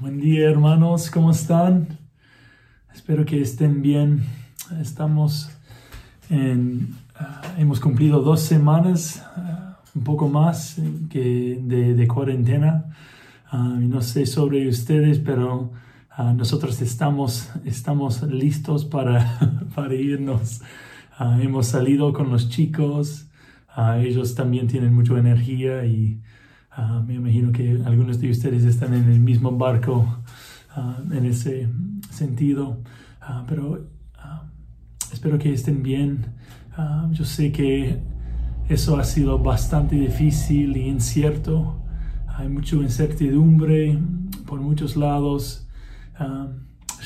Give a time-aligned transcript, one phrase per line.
[0.00, 1.88] Buen día hermanos, ¿cómo están?
[2.94, 4.22] Espero que estén bien.
[4.80, 5.50] Estamos
[6.30, 10.76] en, ah, hemos cumplido dos semanas, ah, un poco más
[11.10, 12.94] que de, cuarentena.
[13.50, 15.72] Ah, no sé sobre ustedes, pero
[16.36, 20.60] nosotros estamos, estamos listos para, para irnos.
[21.40, 23.26] hemos salido con los chicos,
[23.96, 26.20] ellos también tienen mucha energía y
[26.70, 30.22] Ah, me imagino que algunos de ustedes están en el mismo barco
[30.76, 31.68] ah, en ese
[32.10, 32.82] sentido,
[33.20, 33.88] ah, pero
[35.12, 36.26] espero que estén bien.
[37.10, 37.98] yo sé que
[38.68, 41.82] eso ha sido bastante difícil y incierto.
[42.36, 43.98] Hay mucha incertidumbre
[44.46, 45.66] por muchos lados.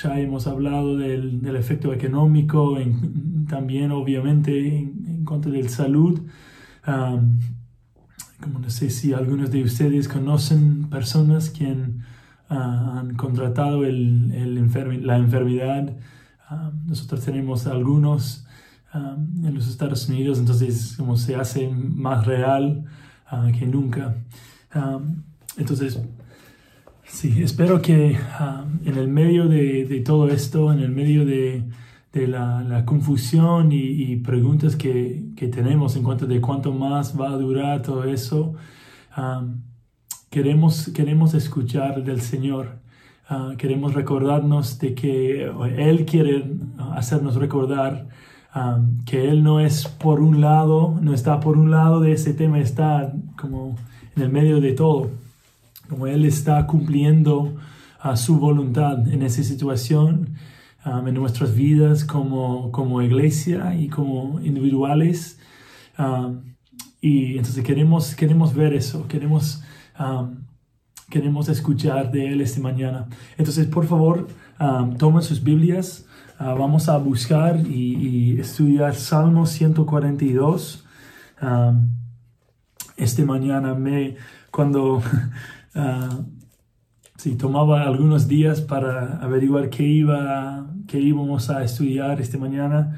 [0.02, 2.76] ya hemos hablado del, del efecto económico,
[3.48, 6.20] también obviamente en, en, contra del salud
[8.42, 11.74] como no sé si algunos de ustedes conocen personas que
[12.48, 15.96] ah, han contratado el, el la enfermedad.
[16.48, 18.44] Ah, nosotros tenemos algunos
[18.92, 22.84] ah, en los Estados Unidos, entonces como se hace más real
[23.58, 24.14] que nunca.
[25.56, 25.98] entonces,
[27.04, 28.18] sí, espero que
[28.84, 31.64] en el medio de, de todo esto, en el medio de,
[32.12, 37.82] de la, confusión y, preguntas que, tenemos en cuanto de cuánto más va a durar
[37.82, 38.54] todo eso,
[40.30, 42.80] queremos, queremos escuchar del Señor.
[43.28, 46.44] Ah, queremos recordarnos de que Él quiere
[46.94, 48.08] hacernos recordar
[49.06, 52.58] que Él no es por un lado, no está por un lado de ese tema,
[52.58, 53.76] está como
[54.16, 55.10] en el medio de todo,
[55.88, 57.54] como Él está cumpliendo
[57.98, 60.36] a su voluntad en esa situación
[60.84, 65.38] Um, en nuestras vidas como, como iglesia y como individuales.
[65.96, 66.56] Um,
[67.00, 69.62] y entonces queremos, queremos ver eso, queremos,
[69.96, 70.42] um,
[71.08, 73.06] queremos escuchar de Él esta mañana.
[73.38, 74.26] Entonces, por favor,
[74.98, 76.04] tomen sus Biblias.
[76.40, 80.84] Uh, vamos a buscar y, estudiar Salmo 142.
[82.96, 84.16] esta mañana me,
[84.50, 84.96] cuando
[85.76, 86.24] uh,
[87.22, 92.96] sí, tomaba algunos días para averiguar qué, iba, qué íbamos a estudiar esta mañana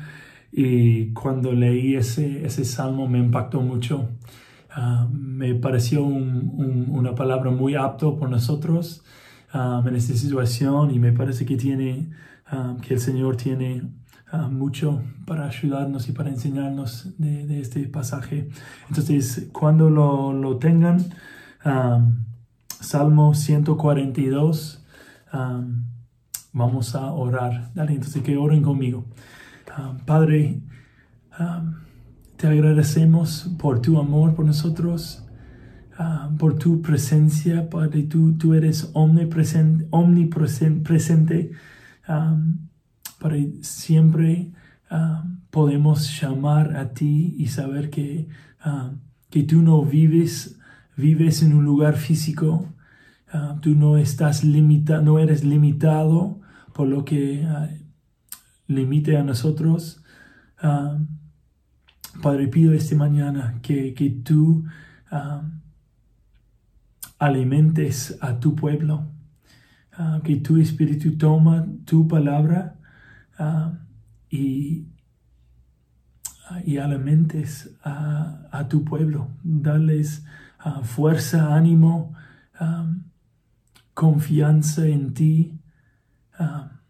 [0.51, 4.09] y cuando leí ese, ese salmo me impactó mucho.
[4.71, 9.05] Ah, me pareció una palabra muy apto por nosotros
[9.53, 12.09] ah, en esta situación y me parece que, tiene,
[12.47, 13.83] ah, que el Señor tiene
[14.51, 18.49] mucho para ayudarnos y para enseñarnos de, este pasaje.
[18.89, 21.05] Entonces, cuando lo, lo tengan,
[22.81, 24.85] Salmo 142.
[26.53, 27.71] vamos a orar.
[27.75, 29.05] Dale, entonces que oren conmigo.
[30.07, 30.61] Padre,
[32.37, 35.25] te agradecemos por tu amor por nosotros,
[36.39, 37.69] por tu presencia.
[37.69, 41.53] Padre, tú, tú eres omnipresente, omnipresente.
[43.19, 44.53] Padre, siempre
[45.51, 48.29] podemos llamar a ti y saber que,
[49.31, 50.59] que tú no vives,
[50.97, 52.75] vives en un lugar físico,
[53.37, 56.41] Ah, tú no estás limitado, no eres limitado
[56.73, 57.69] por lo que ah,
[58.69, 60.05] limite a nosotros.
[60.57, 60.99] Ah,
[62.23, 64.65] Padre, pido esta mañana que, que tú
[67.19, 69.11] alimentes a tu pueblo,
[70.23, 72.79] que tu espíritu toma tu palabra
[74.31, 74.87] y,
[76.65, 79.33] y alimentes a, tu pueblo,
[80.65, 82.15] darles fuerza, ánimo,
[83.93, 85.61] confianza en ti
[86.39, 86.81] ah,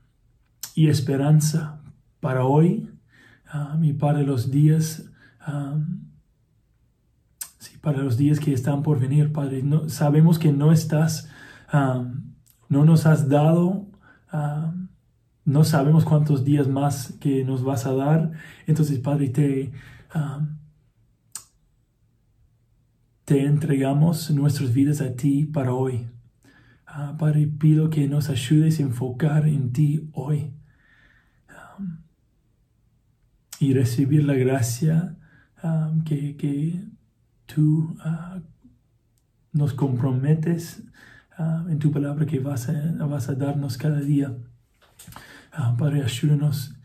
[0.75, 1.81] y esperanza
[2.21, 2.91] para hoy
[3.83, 5.79] y para los días, ah,
[7.59, 9.63] sí, para los días que están por venir, Padre.
[9.63, 11.29] No, sabemos que no estás,
[11.73, 13.87] no nos has dado,
[15.45, 18.33] no sabemos cuántos días más que nos vas a dar.
[18.67, 19.73] Entonces, Padre, te,
[23.25, 26.07] te entregamos nuestras vidas a ti para hoy.
[26.87, 30.53] Ah, Padre, pido que nos ayudes a enfocar en ti hoy
[33.59, 35.16] y recibir la gracia
[35.63, 36.84] um, que,
[37.47, 38.41] tú uh,
[39.53, 40.83] nos comprometes
[41.69, 44.37] en tu palabra que vas a, vas a darnos cada día.
[45.57, 46.77] Uh, Padre, ayúdanos.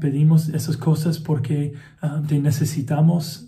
[0.00, 1.74] pedimos esas cosas porque
[2.26, 3.47] te necesitamos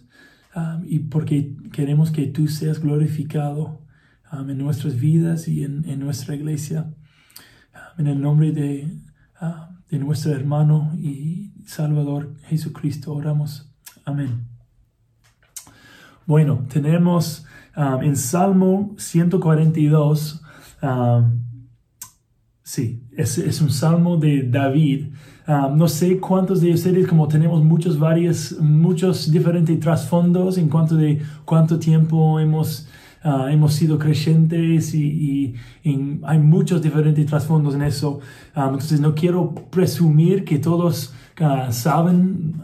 [0.55, 3.81] um, y porque queremos que tú seas glorificado
[4.33, 6.95] en nuestras vidas y en, nuestra iglesia.
[7.99, 8.97] en el nombre de,
[9.91, 13.75] de nuestro hermano y Salvador Jesucristo oramos.
[14.05, 14.47] Amén.
[16.27, 17.45] Bueno, tenemos
[17.75, 20.43] en Salmo 142,
[22.63, 25.13] Sí, es, es un salmo de David.
[25.53, 30.95] Ah, no sé cuántos de ustedes, como tenemos muchos, varios, muchos diferentes trasfondos en cuanto
[30.95, 32.87] de cuánto tiempo hemos,
[33.25, 35.57] ah, hemos sido creyentes y,
[36.23, 38.21] hay muchos diferentes trasfondos en eso.
[38.55, 41.13] Ah, entonces no quiero presumir que todos
[41.71, 42.63] saben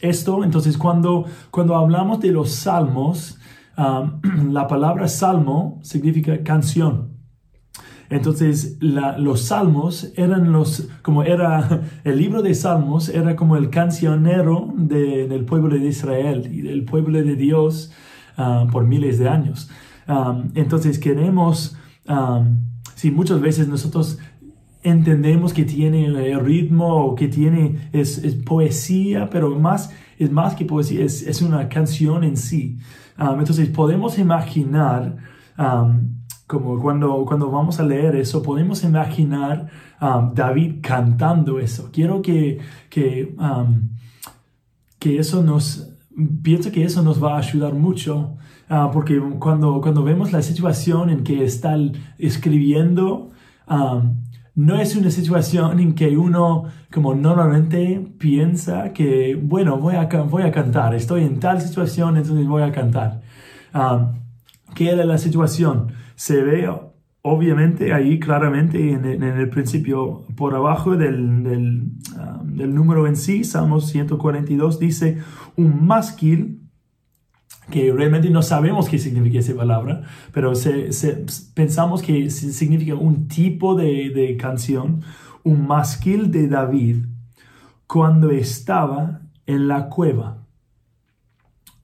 [0.00, 0.42] esto.
[0.42, 3.38] Entonces cuando, cuando hablamos de los salmos,
[3.76, 7.09] la palabra salmo significa canción.
[8.10, 14.74] Entonces, los salmos eran los, como era, el libro de salmos era como el cancionero
[14.76, 17.92] del pueblo de Israel y del pueblo de Dios
[18.36, 19.70] ah, por miles de años.
[20.54, 21.76] entonces, queremos,
[22.96, 24.18] si muchas veces nosotros
[24.82, 30.64] entendemos que tiene eh, ritmo o que tiene, es, poesía, pero más, es más que
[30.64, 32.78] poesía, es, una canción en sí.
[33.16, 35.16] entonces, podemos imaginar,
[36.50, 39.68] como cuando, cuando vamos a leer eso, podemos imaginar
[40.02, 41.90] um, David cantando eso.
[41.92, 42.58] Quiero que,
[42.88, 43.90] que, um,
[44.98, 45.92] que eso nos,
[46.42, 48.36] pienso que eso nos va a ayudar mucho,
[48.68, 51.76] uh, porque cuando, cuando vemos la situación en que está
[52.18, 53.30] escribiendo,
[53.68, 54.16] um,
[54.56, 60.42] no es una situación en que uno como normalmente piensa que, bueno, voy a, voy
[60.42, 63.20] a cantar, estoy en tal situación, entonces voy a cantar.
[64.74, 65.99] ¿Qué era la situación?
[66.20, 66.68] Se ve
[67.22, 74.78] obviamente ahí claramente en, el principio por abajo del, del, número en sí, Salmos 142
[74.78, 75.16] dice
[75.56, 76.60] un másquil
[77.70, 80.52] que realmente no sabemos qué significa esa palabra, pero
[81.54, 85.00] pensamos que significa un tipo de, de canción,
[85.42, 86.96] un másquil de David
[87.86, 90.46] cuando estaba en la cueva,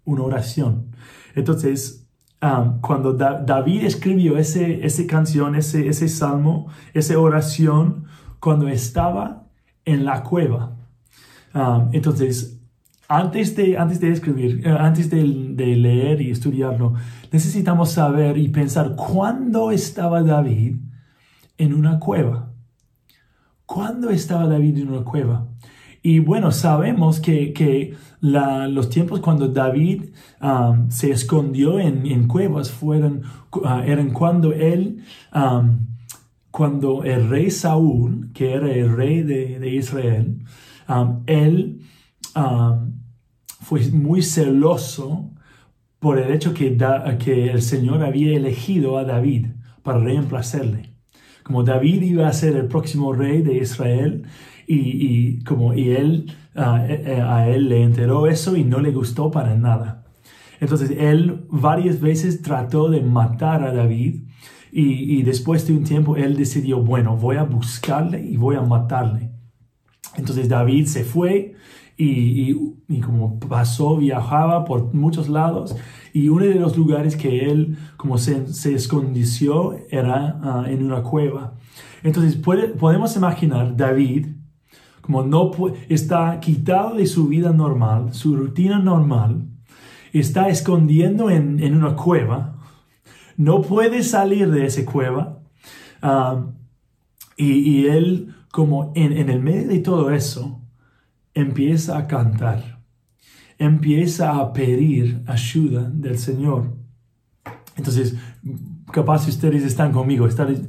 [0.05, 0.91] una oración.
[1.35, 2.06] Entonces,
[2.43, 8.05] Um, cuando David escribió ese, esa canción, ese, ese salmo, esa oración,
[8.41, 9.47] cuando estaba
[9.87, 10.77] en la cueva.
[11.55, 12.61] Um, entonces,
[13.09, 16.95] antes de, antes de escribir, eh, antes de, de, leer y estudiarlo,
[17.33, 20.77] necesitamos saber y pensar cuándo estaba David
[21.57, 22.53] en una cueva.
[23.65, 25.49] ¿Cuándo estaba David en una cueva?
[26.09, 30.05] Y bueno, sabemos que, que los tiempos cuando David
[30.41, 35.03] um, se escondió en, en cuevas fueron, uh, eran cuando él,
[35.35, 35.81] um,
[36.53, 40.45] cuando el rey Saúl, que era el rey de, de Israel,
[40.89, 41.81] um, él
[43.63, 45.33] fue muy celoso
[45.99, 46.79] por el hecho que,
[47.19, 49.49] que el Señor había elegido a David
[49.83, 50.86] para reemplazarle.
[51.47, 54.25] Como David iba a ser el próximo rey de Israel,
[54.67, 59.55] y, como, y él, eh, a él le enteró eso y no le gustó para
[59.55, 60.05] nada.
[60.59, 64.25] Entonces él varias veces trató de matar a David
[64.73, 68.63] y, y, después de un tiempo él decidió, bueno, voy a buscarle y voy a
[68.63, 69.31] matarle.
[70.17, 71.55] Entonces David se fue
[71.97, 72.57] y,
[72.89, 75.77] y, como pasó, viajaba por muchos lados
[76.17, 81.03] y uno de los lugares que él como se, se escondió era ah, en una
[81.03, 81.53] cueva.
[82.03, 84.29] Entonces podemos imaginar David
[85.03, 85.53] como no
[85.91, 89.47] está quitado de su vida normal, su rutina normal,
[90.15, 92.57] está escondiendo en, una cueva,
[93.37, 95.41] no puede salir de esa cueva,
[96.01, 96.47] ah,
[97.37, 100.63] y, él como en, en el medio de todo eso,
[101.35, 102.76] empieza a cantar,
[103.59, 106.75] empieza a pedir ayuda del Señor.
[107.77, 108.17] Entonces,
[108.91, 110.67] capaz ustedes están conmigo, están,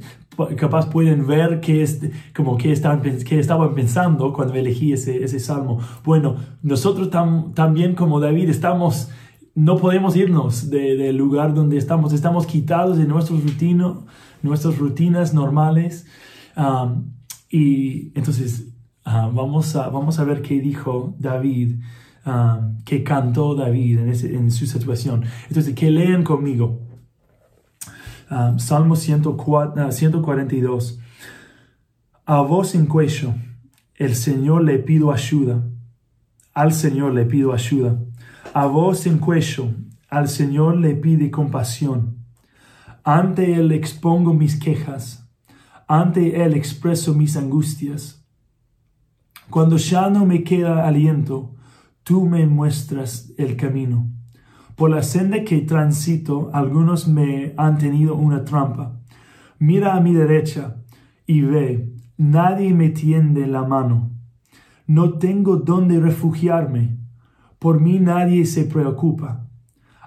[0.56, 2.00] capaz pueden ver qué, es,
[2.36, 5.80] como qué, estaban, qué estaban pensando cuando elegí ese, ese salmo.
[6.04, 9.10] Bueno, nosotros también como David estamos,
[9.54, 14.04] no podemos irnos del lugar donde estamos, estamos quitados de nuestros rutinos,
[14.42, 16.06] nuestras rutinas normales.
[17.50, 18.68] y entonces
[19.04, 21.80] vamos, a, vamos a ver qué dijo David,
[22.84, 25.24] qué cantó David en, su situación.
[25.48, 26.80] Entonces, que leen conmigo.
[28.30, 31.00] Um, Salmo 142.
[32.26, 33.34] A voz en cuello,
[33.94, 35.62] el Señor le pido ayuda.
[36.54, 37.98] Al Señor le pido ayuda.
[38.52, 39.70] A voz en cuello,
[40.08, 42.18] al Señor le pide compasión.
[43.04, 45.26] Ante Él expongo mis quejas.
[45.86, 48.18] Ante Él expreso mis angustias.
[49.50, 51.54] Cuando ya no me queda aliento,
[52.08, 54.08] tú me muestras el camino.
[54.76, 58.98] Por la senda que transito, algunos me han tenido una trampa.
[59.58, 60.76] Mira a mi derecha
[61.26, 64.10] y ve, nadie me tiende la mano.
[64.86, 66.96] No tengo dónde refugiarme.
[67.58, 69.46] Por mí nadie se preocupa.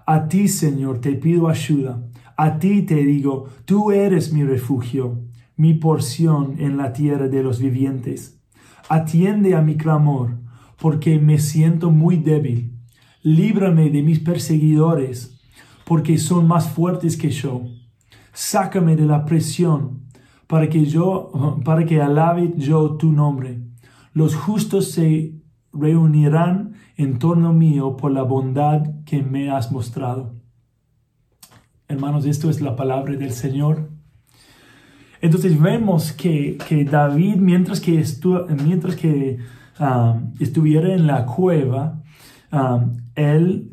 [0.07, 2.09] A ti, Señor, te pido ayuda.
[2.35, 5.21] A ti te digo, tú eres mi refugio.
[5.55, 8.41] mi porción en la tierra de los vivientes.
[8.89, 10.40] Atiende a mi clamor,
[10.81, 12.75] porque me siento muy débil.
[13.21, 15.39] Líbrame de mis perseguidores,
[15.85, 17.61] porque son más fuertes que yo.
[18.33, 20.07] Sácame de la presión,
[20.47, 23.61] para que yo, para que alabe yo tu nombre.
[24.13, 25.35] Los justos se
[25.71, 30.33] reunirán en torno mío por la bondad que me has mostrado.
[31.87, 33.91] Hermanos, esto es la palabra del Señor.
[35.21, 36.57] Entonces vemos que,
[36.89, 38.03] David, mientras que,
[38.65, 39.37] mientras que
[39.81, 42.01] um, estuviera en la cueva,
[42.51, 43.71] um, él,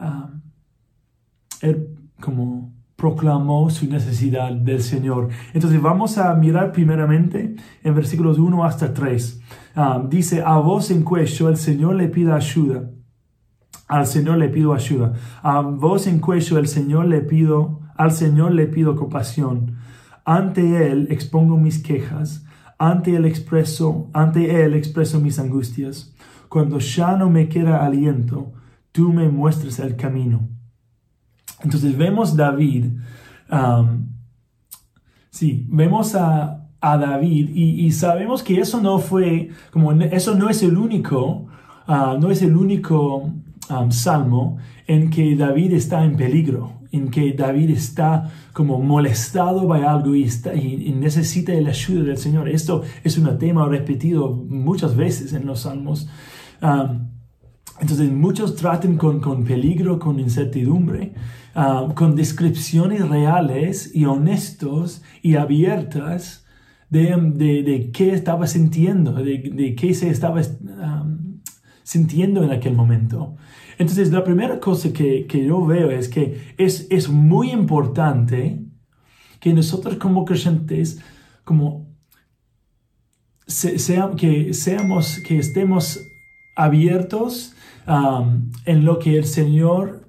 [0.00, 0.40] um,
[1.62, 1.88] él
[2.20, 5.28] como proclamó su necesidad del Señor.
[5.52, 9.40] Entonces vamos a mirar primeramente en versículos 1 hasta 3.
[10.08, 12.90] dice, a voz en cuello el Señor le pida ayuda.
[13.88, 15.12] Al Señor le pido ayuda.
[15.42, 19.76] A voz en cuello el Señor le pido, al Señor le pido compasión.
[20.24, 22.46] Ante Él expongo mis quejas,
[22.78, 26.14] ante Él expreso, ante Él expreso mis angustias.
[26.48, 28.52] Cuando ya no me queda aliento,
[28.92, 30.48] tú me muestres el camino.
[31.62, 32.86] Entonces vemos David,
[33.50, 34.06] um,
[35.30, 40.76] sí, vemos a, David y, sabemos que eso no fue, como eso no es el
[40.76, 41.46] único,
[41.88, 43.32] uh, no es el único
[43.70, 49.82] um, salmo en que David está en peligro en que David está como molestado by
[49.82, 52.48] algo y, está, y, necesita la ayuda del Señor.
[52.48, 56.08] Esto es un tema repetido muchas veces en los salmos.
[56.62, 57.08] Um,
[57.80, 61.14] entonces muchos tratan con, con peligro, con incertidumbre,
[61.56, 66.46] um, con descripciones reales y honestos y abiertas
[66.90, 71.23] de, de, de qué estaba sintiendo, de, de qué se estaba um,
[71.84, 73.36] sintiendo en aquel momento.
[73.78, 78.64] Entonces, la primera cosa que, yo veo es que es, es muy importante
[79.38, 81.00] que nosotros como creyentes,
[81.44, 81.94] como
[84.16, 86.00] que seamos, que estemos
[86.56, 87.54] abiertos
[87.86, 90.08] um, en lo que el Señor,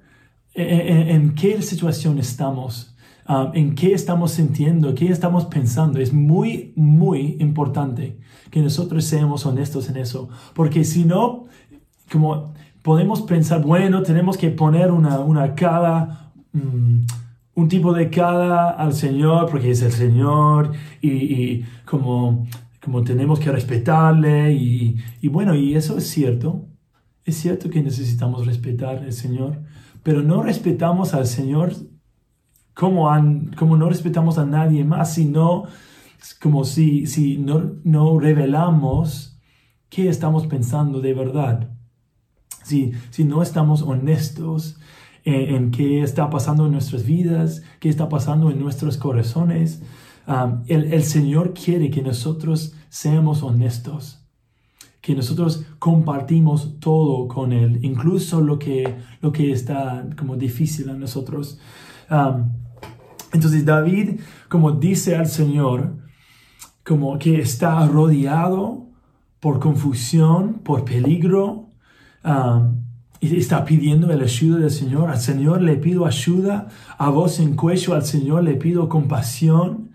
[0.54, 2.96] en, qué situación estamos,
[3.28, 6.00] um, en qué estamos sintiendo, qué estamos pensando.
[6.00, 8.18] Es muy, muy importante
[8.50, 11.46] que nosotros seamos honestos en eso, porque si no,
[12.10, 12.54] como
[12.86, 17.00] podemos pensar, bueno, tenemos que poner una, una cara, mm,
[17.56, 20.72] un tipo de cara al Señor, porque es el Señor,
[21.02, 22.46] y, como,
[22.80, 26.66] como tenemos que respetarle, y, bueno, y eso es cierto,
[27.24, 29.62] es cierto que necesitamos respetar al Señor,
[30.04, 31.72] pero no respetamos al Señor
[32.72, 33.10] como,
[33.56, 35.64] como no respetamos a nadie más, sino
[36.40, 39.40] como si, si no, no revelamos
[39.88, 41.75] qué estamos pensando de verdad
[42.66, 44.76] si, no estamos honestos
[45.24, 49.82] en, qué está pasando en nuestras vidas, qué está pasando en nuestros corazones,
[50.26, 54.22] um, el, Señor quiere que nosotros seamos honestos
[55.00, 60.94] que nosotros compartimos todo con Él, incluso lo que, lo que está como difícil a
[60.94, 61.60] nosotros.
[62.10, 62.50] Um,
[63.32, 64.18] entonces David,
[64.48, 65.94] como dice al Señor,
[66.84, 68.88] como que está rodeado
[69.38, 71.65] por confusión, por peligro,
[73.20, 75.10] y está pidiendo la ayuda del Señor.
[75.10, 76.68] Al Señor le pido ayuda,
[76.98, 79.90] a vos en cuello, al Señor le pido compasión.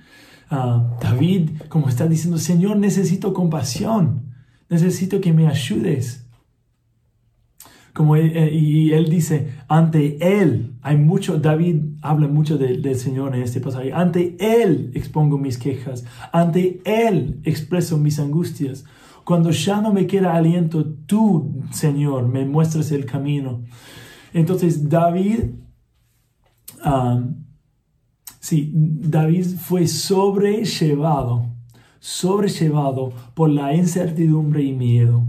[0.50, 4.34] David, como está diciendo, Señor, necesito compasión,
[4.70, 6.26] necesito que me ayudes.
[7.94, 13.42] Como eh, y él dice, ante él, hay mucho, David habla mucho del Señor en
[13.42, 18.86] este pasaje, ante él expongo mis quejas, ante él expreso mis angustias.
[19.24, 23.64] Cuando ya no me queda aliento, tú, Señor, me muestras el camino.
[24.34, 25.52] Entonces David,
[26.86, 27.44] um,
[28.40, 31.48] sí, David fue sobrellevado,
[32.00, 35.28] sobrellevado por la incertidumbre y miedo.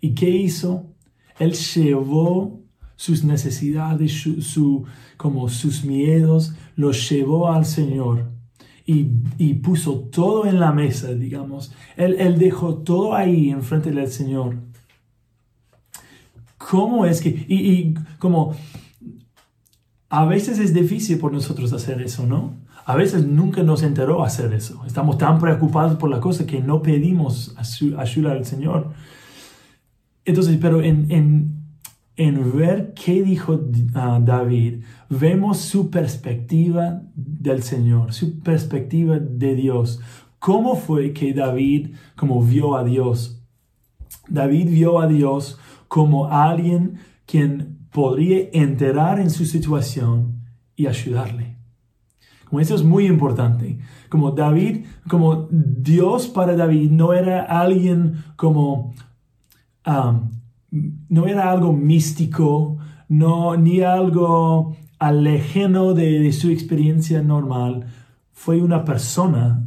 [0.00, 0.90] ¿Y qué hizo?
[1.38, 2.60] Él llevó
[2.96, 4.84] sus necesidades, su,
[5.16, 8.33] como sus miedos, los llevó al Señor
[8.86, 11.72] y, puso todo en la mesa, digamos.
[11.96, 14.56] Él, dejó todo ahí enfrente del Señor.
[16.58, 18.54] ¿Cómo es que, y, y como,
[20.08, 22.54] a veces es difícil por nosotros hacer eso, ¿no?
[22.86, 24.84] A veces nunca nos enteró hacer eso.
[24.86, 27.54] Estamos tan preocupados por la cosa que no pedimos
[27.96, 28.92] ayuda al Señor.
[30.26, 31.63] Entonces, pero en, en,
[32.16, 33.60] en ver qué dijo
[33.94, 40.00] ah, David, vemos su perspectiva del Señor, su perspectiva de Dios.
[40.38, 43.42] ¿Cómo fue que David como vio a Dios?
[44.28, 50.40] David vio a Dios como alguien quien podría enterar en su situación
[50.76, 51.56] y ayudarle.
[52.48, 53.78] Como eso es muy importante.
[54.08, 58.94] Como David, como Dios para David no era alguien como,
[59.86, 60.30] um,
[61.08, 62.78] no era algo místico,
[63.08, 67.86] no, ni algo alejeno de, de su experiencia normal.
[68.32, 69.66] Fue una persona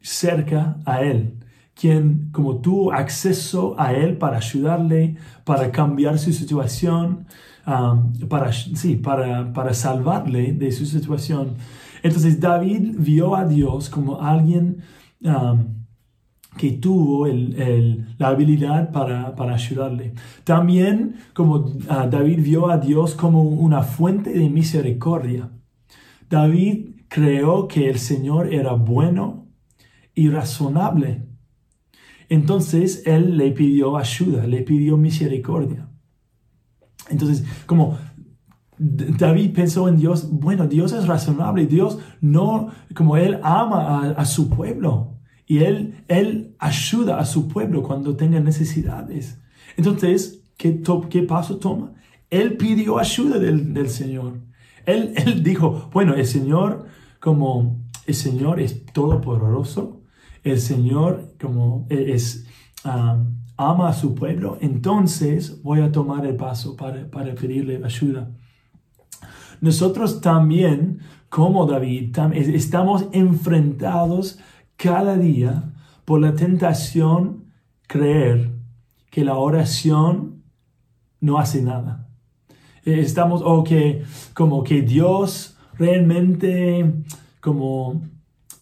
[0.00, 1.36] cerca a él
[1.76, 7.26] quien como tuvo acceso a él para ayudarle, para cambiar su situación,
[7.66, 11.56] um, para, sí, para, para salvarle de su situación.
[12.02, 14.78] Entonces David vio a Dios como alguien
[15.20, 15.75] um,
[16.56, 20.14] que tuvo el, la habilidad para, para, ayudarle.
[20.44, 25.50] También como uh, David vio a Dios como una fuente de misericordia.
[26.28, 29.48] David creó que el Señor era bueno
[30.14, 31.26] y razonable
[32.28, 35.88] entonces él le pidió ayuda, le pidió misericordia.
[37.08, 37.96] Entonces, como
[38.78, 44.50] David pensó en Dios, bueno, Dios es razonable, Dios no, como él ama a, su
[44.50, 49.40] pueblo y él, él ayuda a su pueblo cuando tenga necesidades.
[49.76, 51.92] Entonces, ¿qué, qué paso toma?
[52.30, 54.40] Él pidió ayuda del, del Señor.
[54.84, 56.86] Él, él dijo, bueno, el Señor,
[57.20, 60.02] como el Señor es todopoderoso,
[60.44, 62.46] el Señor como e-, es,
[62.84, 68.30] ama a su pueblo, entonces voy a tomar el paso para, para pedirle ayuda.
[69.60, 74.38] Nosotros también, como David, estamos enfrentados
[74.76, 75.72] cada día
[76.06, 77.44] por la tentación
[77.86, 78.52] creer
[79.10, 80.44] que la oración
[81.20, 82.08] no hace nada.
[82.84, 86.94] Estamos, o que como que Dios realmente,
[87.40, 88.02] como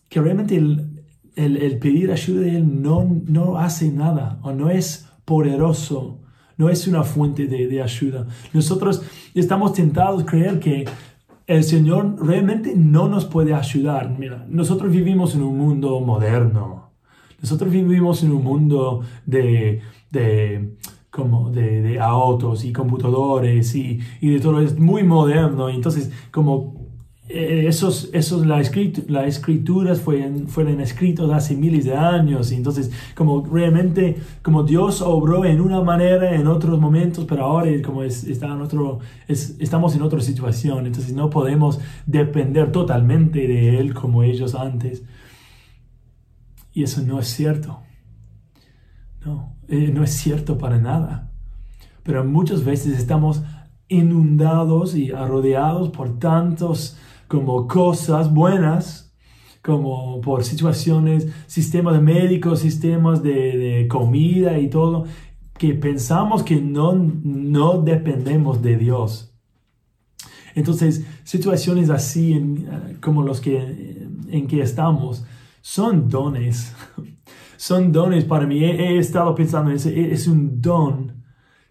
[0.08, 6.20] que realmente el, pedir ayuda de Él no, no hace nada o no es poderoso,
[6.56, 8.26] no es una fuente de, ayuda.
[8.54, 9.02] Nosotros
[9.34, 10.86] estamos tentados a creer que
[11.46, 14.16] el Señor realmente no nos puede ayudar.
[14.18, 16.83] Mira, nosotros vivimos en un mundo moderno.
[17.44, 20.78] Nosotros vivimos en un mundo de, de
[21.10, 25.68] como de, autos y computadores y, y de todo, es muy moderno.
[25.68, 26.88] Entonces, como
[27.28, 28.62] eh, esos, esos la
[29.08, 35.02] las escrituras fueron, fueron escritas hace miles de años, y entonces como realmente como Dios
[35.02, 39.94] obró en una manera en otros momentos, pero ahora como es, está en otro, estamos
[39.94, 45.02] en otra situación, entonces no podemos depender totalmente de Él como ellos antes.
[46.74, 47.80] Y eso no es cierto.
[49.24, 51.32] No, eh, no es cierto para nada.
[52.02, 53.42] Pero muchas veces estamos
[53.88, 59.14] inundados y rodeados por tantos como cosas buenas,
[59.62, 65.04] como por situaciones, sistemas médicos, sistemas de, comida y todo,
[65.56, 69.32] que pensamos que no, no dependemos de Dios.
[70.56, 75.24] Entonces, situaciones así en, como los que en que estamos
[75.64, 76.74] son dones.
[77.56, 78.62] son dones para mí.
[78.62, 79.88] He, estado pensando en eso.
[79.88, 81.24] Es un don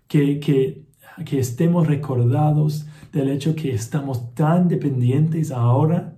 [0.08, 0.88] que, que,
[1.24, 6.18] que estemos recordados del hecho que estamos tan dependientes ahora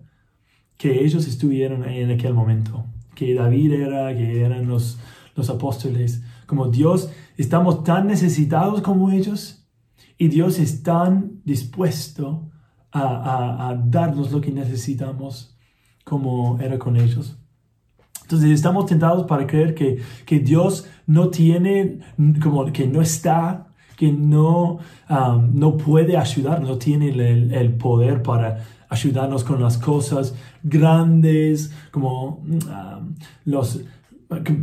[0.77, 4.97] que ellos estuvieron en aquel momento, que David era, que eran los,
[5.35, 9.67] los apóstoles, como Dios, estamos tan necesitados como ellos
[10.17, 12.49] y Dios es tan dispuesto
[12.93, 15.57] a, darnos lo que necesitamos
[16.05, 17.37] como era con ellos.
[18.25, 21.99] Entonces estamos tentados para creer que, que Dios no tiene,
[22.41, 28.65] como que no está que no, um, no puede ayudar, no tiene el, poder para
[28.89, 33.81] ayudarnos con las cosas grandes, como um, los,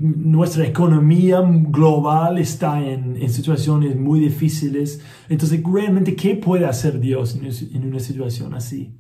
[0.03, 5.01] nuestra economía global está en, en, situaciones muy difíciles.
[5.31, 8.99] Entonces, realmente, ¿qué puede hacer Dios en una situación así?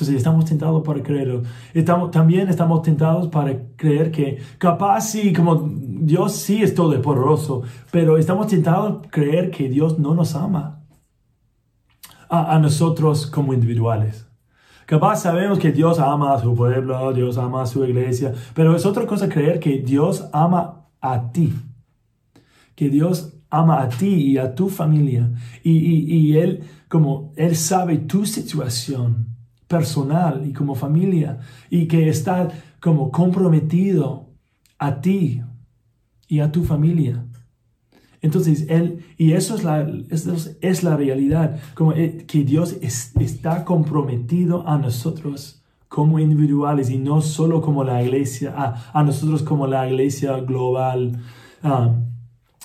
[0.00, 1.42] Entonces estamos tentados para creerlo.
[1.74, 8.16] Estamos, también estamos tentados para creer que capaz sí, como Dios sí es todopoderoso, pero
[8.16, 10.86] estamos tentados a creer que Dios no nos ama
[12.30, 14.26] a, a nosotros como individuales.
[14.86, 18.86] Capaz sabemos que Dios ama a su pueblo, Dios ama a su iglesia, pero es
[18.86, 21.52] otra cosa creer que Dios ama a ti.
[22.74, 25.30] Que Dios ama a ti y a tu familia.
[25.62, 29.39] Y, y, y Él, como Él sabe tu situación
[29.70, 31.38] personal y como familia
[31.70, 32.48] y que está
[32.80, 34.26] como comprometido
[34.80, 35.42] a ti
[36.26, 37.24] y a tu familia.
[38.20, 39.88] Entonces, Él, y eso es la,
[40.60, 47.20] es la realidad, como eh, que Dios está comprometido a nosotros como individuales y no
[47.20, 48.52] solo como la iglesia,
[48.92, 51.22] a, nosotros como la iglesia global.
[51.62, 51.94] Ah,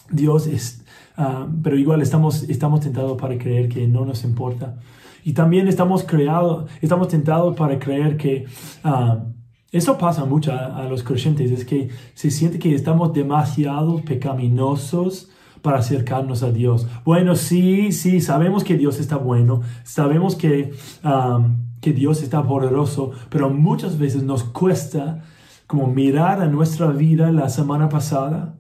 [0.10, 0.84] Dios es,
[1.18, 4.78] ah, pero igual estamos, estamos tentados para creer que no nos importa.
[5.26, 8.46] Y también estamos creados, estamos tentados para creer que
[8.84, 9.24] ah,
[9.72, 15.32] eso pasa mucho a, los creyentes, es que se siente que estamos demasiado pecaminosos
[15.64, 16.88] para acercarnos a Dios.
[17.04, 21.44] Bueno, sí, sí, sabemos que Dios está bueno, sabemos que, ah,
[21.82, 25.24] que Dios está poderoso, pero muchas veces nos cuesta
[25.66, 28.60] como mirar a nuestra vida la semana pasada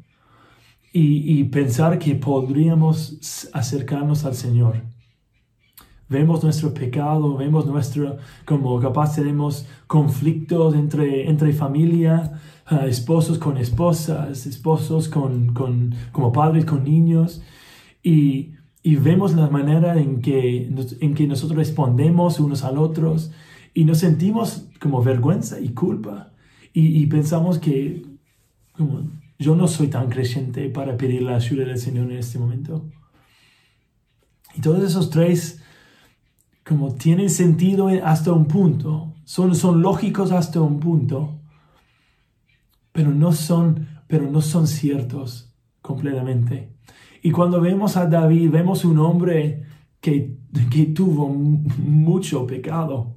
[0.92, 4.95] y, pensar que podríamos acercarnos al Señor.
[6.08, 13.58] Vemos nuestro pecado, vemos nuestro, como capaz tenemos conflictos entre, entre familia, ah, esposos con
[13.58, 17.42] esposas, esposos con, con, como padres con niños,
[18.04, 23.32] y, y vemos la manera en que, en que nosotros respondemos unos al otros
[23.74, 26.32] y nos sentimos como vergüenza y culpa
[26.72, 28.06] y, y pensamos que
[28.78, 32.86] como, yo no soy tan creyente para pedir la ayuda del Señor en este momento.
[34.56, 35.62] Y todos esos tres,
[36.66, 41.40] como tienen sentido hasta un punto, son, son lógicos hasta un punto,
[42.92, 46.74] pero no son, pero no son ciertos completamente.
[47.22, 49.64] Y cuando vemos a David, vemos un hombre
[50.02, 50.38] que,
[50.72, 53.16] que tuvo mucho pecado,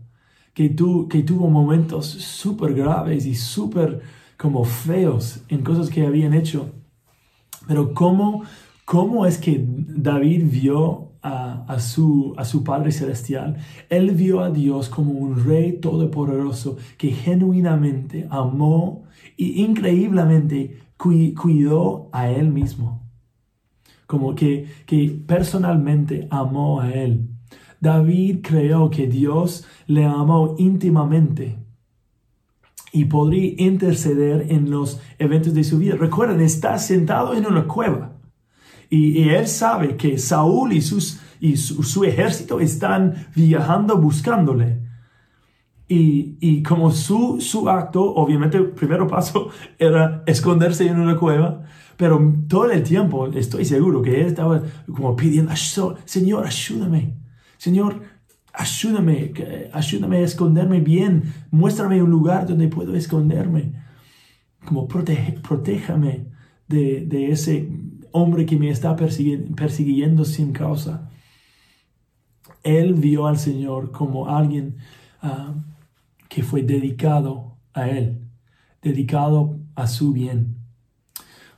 [0.53, 0.75] que,
[1.09, 4.03] que tuvo momentos súper graves y súper
[4.37, 6.71] como feos en cosas que habían hecho.
[7.67, 8.45] Pero ¿cómo,
[8.85, 13.57] cómo es que David vio a, su, a su Padre Celestial?
[13.89, 19.05] Él vio a Dios como un rey todopoderoso que genuinamente amó
[19.37, 23.03] y increíblemente cuidó a él mismo.
[24.07, 27.29] Como que, que personalmente amó a él.
[27.81, 31.59] David creyó que Dios le amó íntimamente
[32.93, 35.95] y podría interceder en los eventos de su vida.
[35.97, 38.18] Recuerden, está sentado en una cueva
[38.91, 44.81] y, él sabe que Saúl y, sus, y su, ejército están viajando buscándole.
[45.89, 51.65] Y, y, como su, su acto, obviamente el primer paso era esconderse en una cueva,
[51.97, 54.63] pero todo el tiempo estoy seguro que él estaba
[54.95, 55.53] como pidiendo,
[56.05, 57.17] Señor, ayúdame,
[57.57, 58.03] Señor,
[58.53, 59.33] ayúdame,
[59.73, 63.73] ayúdame a esconderme bien, muéstrame un lugar donde puedo esconderme,
[64.65, 66.27] como protege, protéjame
[66.69, 67.69] de, ese
[68.13, 71.11] hombre que me está persiguiendo, sin causa.
[72.63, 74.77] Él vio al Señor como alguien
[75.23, 75.55] ah,
[76.29, 78.21] que fue dedicado a Él,
[78.83, 80.57] dedicado a su bien.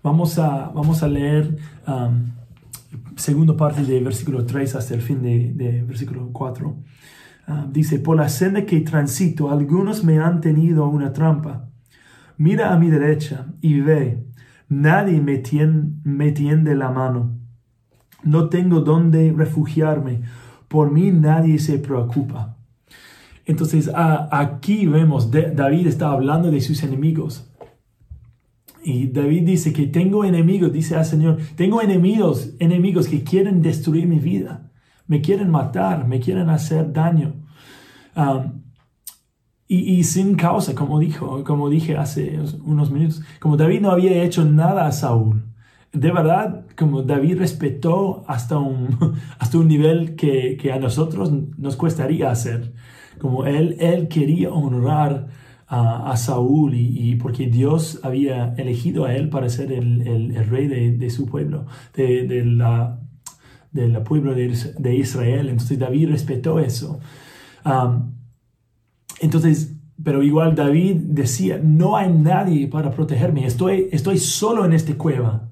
[0.02, 2.30] Vamos a, vamos a leer um,
[3.16, 6.76] segunda parte de versículo 3 hasta el fin de, versículo 4.
[7.46, 11.68] Ah, dice, por la senda que transito, algunos me han tenido una trampa.
[12.36, 14.24] Mira a mi derecha y ve,
[14.70, 15.36] nadie me
[16.32, 17.38] tiende, la mano.
[18.22, 20.22] No tengo dónde refugiarme.
[20.68, 22.56] Por mí nadie se preocupa.
[23.44, 27.50] Entonces aquí vemos, David está hablando de sus enemigos.
[28.82, 34.06] Y David dice que tengo enemigos, dice al Señor, tengo enemigos, enemigos que quieren destruir
[34.06, 34.70] mi vida,
[35.06, 37.34] me quieren matar, me quieren hacer daño.
[38.16, 38.62] Um,
[39.72, 44.44] y, sin causa, como dijo, como dije hace unos minutos, como David no había hecho
[44.44, 45.44] nada a Saúl.
[45.92, 48.98] De verdad, como David respetó hasta un,
[49.38, 52.72] hasta un nivel que, que a nosotros nos cuestaría hacer.
[53.20, 55.28] Como él, él quería honrar
[55.68, 60.96] a, Saúl y, porque Dios había elegido a él para ser el, el, rey de,
[60.96, 62.98] de, su pueblo, de, de la,
[63.70, 65.48] del pueblo de, Israel.
[65.48, 66.98] Entonces David respetó eso.
[69.20, 74.94] Entonces, pero igual David decía, no hay nadie para protegerme, estoy, estoy solo en esta
[74.96, 75.50] cueva.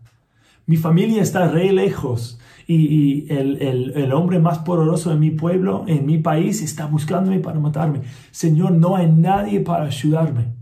[0.67, 6.19] Mi familia está re lejos y, el, hombre más poderoso en mi pueblo, en mi
[6.19, 8.03] país, está buscándome para matarme.
[8.31, 10.55] Señor, no hay nadie para ayudarme.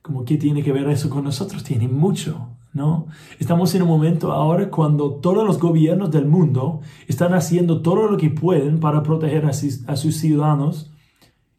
[0.00, 1.62] Como que tiene que ver eso con nosotros?
[1.62, 3.06] Tiene mucho, ¿no?
[3.38, 8.16] Estamos en un momento ahora cuando todos los gobiernos del mundo están haciendo todo lo
[8.16, 10.90] que pueden para proteger a sus, ciudadanos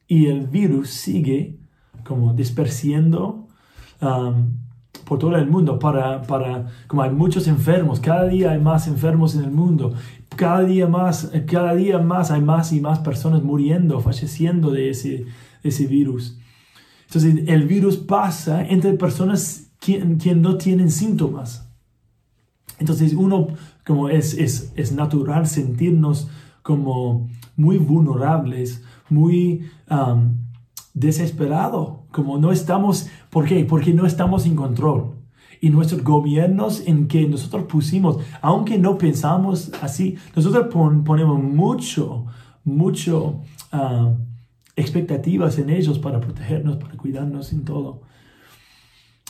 [0.10, 1.56] y el virus sigue
[2.04, 3.48] como dispersiendo
[4.02, 4.58] um,
[5.06, 9.36] por todo el mundo para, para, como hay muchos enfermos, cada día hay más enfermos
[9.36, 9.94] en el mundo,
[10.36, 15.26] cada día más, cada día más hay más y más personas muriendo, falleciendo de ese,
[15.64, 16.40] ese virus.
[17.06, 21.70] Entonces el virus pasa entre personas quien, quien no tienen síntomas.
[22.80, 23.48] Entonces uno,
[23.86, 26.30] como es, es, es natural sentirnos
[26.64, 30.38] como muy vulnerables, muy um,
[30.94, 33.66] desesperado, como no estamos, ¿por qué?
[33.66, 35.16] Porque no estamos en control.
[35.62, 42.26] Y nuestros gobiernos en que nosotros pusimos, aunque no pensamos así, nosotros ponemos mucho,
[42.64, 43.42] mucho
[43.72, 44.14] ah,
[44.78, 48.02] expectativas en ellos para protegernos, para cuidarnos en todo.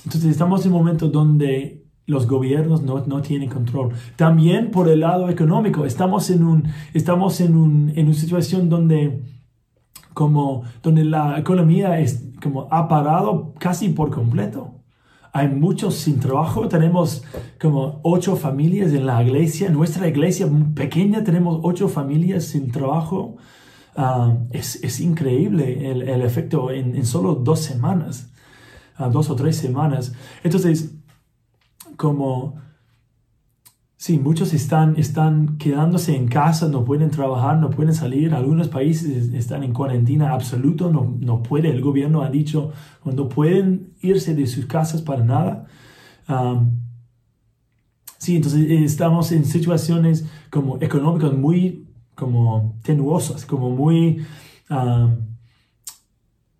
[0.05, 3.93] Entonces estamos en un momento donde los gobiernos no, no, tienen control.
[4.15, 6.63] También por el lado económico, estamos en, un,
[6.93, 9.21] estamos en, un, en una situación donde,
[10.19, 14.81] como, donde la economía es, como, ha parado casi por completo.
[15.31, 17.23] Hay muchos sin trabajo, tenemos
[17.57, 23.37] como ocho familias en la iglesia, nuestra iglesia pequeña tenemos ocho familias sin trabajo.
[23.95, 28.29] Ah, es, es, increíble el, el efecto en, en, solo dos semanas,
[28.99, 30.11] uh, dos o tres semanas.
[30.43, 30.95] Entonces,
[31.95, 32.55] como,
[33.99, 38.33] sí, muchos están, están quedándose en casa, no pueden trabajar, no pueden salir.
[38.33, 41.69] Algunos países están en cuarentena absoluto, no, no puede.
[41.69, 42.71] El gobierno ha dicho,
[43.03, 45.67] no pueden irse de sus casas para nada.
[48.17, 51.85] sí, entonces estamos en situaciones como económicas muy
[52.15, 54.25] como tenuosas, como muy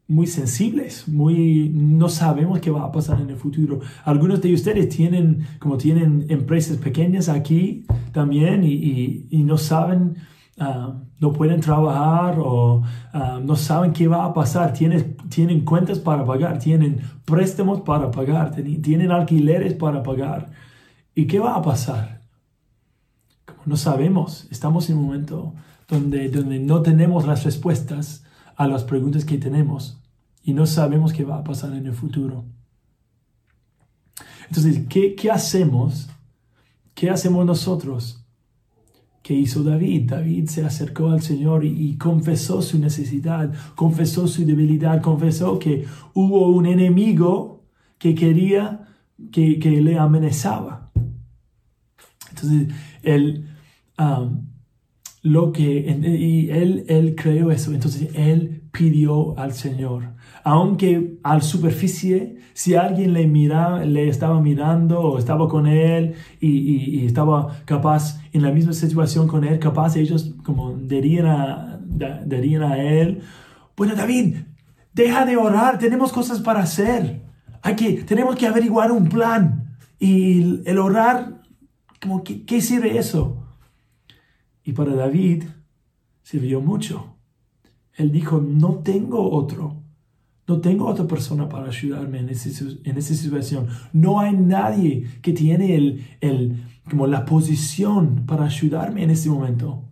[0.09, 3.79] muy sensibles, muy no sabemos qué va a pasar en el futuro.
[4.03, 10.15] Algunos de ustedes tienen como tienen empresas pequeñas aquí también y, y, no saben,
[10.57, 12.81] ah, no pueden trabajar o
[13.13, 14.73] ah, no saben qué va a pasar.
[14.73, 20.49] Tienen, tienen cuentas para pagar, tienen préstamos para pagar, tienen alquileres para pagar.
[21.13, 22.23] ¿Y qué va a pasar?
[23.45, 25.53] Como no sabemos, estamos en un momento
[25.87, 28.23] donde, donde no tenemos las respuestas
[28.55, 29.98] a las preguntas que tenemos
[30.49, 32.43] y no sabemos qué va a pasar en el futuro.
[34.47, 36.09] Entonces, ¿qué, qué hacemos?
[36.95, 38.25] ¿Qué hacemos nosotros?
[39.21, 40.09] ¿Qué hizo David?
[40.09, 45.85] David se acercó al Señor y, confesó su necesidad, confesó su debilidad, confesó que
[46.15, 47.63] hubo un enemigo
[47.99, 48.87] que quería,
[49.31, 50.91] que, que le amenazaba.
[52.31, 53.47] Entonces, él,
[53.99, 54.47] um,
[55.21, 55.63] lo que,
[56.17, 63.13] y él, él creó eso, entonces él pidió al Señor aunque al superficie, si alguien
[63.13, 68.73] le, mira, le estaba mirando o estaba con él y, estaba capaz en la misma
[68.73, 71.79] situación con él, capaz ellos como dirían a,
[72.25, 73.21] dirían a él,
[73.75, 74.37] bueno David,
[74.93, 77.21] deja de orar, tenemos cosas para hacer,
[77.61, 81.41] hay que, tenemos que averiguar un plan y el orar,
[82.01, 83.45] como, ¿qué, qué sirve eso?
[84.63, 85.43] Y para David
[86.23, 87.15] sirvió mucho.
[87.95, 89.78] Él dijo, no tengo otro
[90.49, 93.67] no tengo otra persona para ayudarme en, en esa situación.
[93.93, 99.85] No hay nadie que tiene el, el, como la posición para ayudarme en ese momento.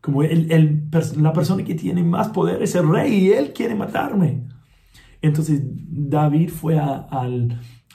[0.00, 3.74] Como el, el, la persona que tiene más poder es el rey y él quiere
[3.74, 4.44] matarme.
[5.20, 7.08] Entonces David fue a,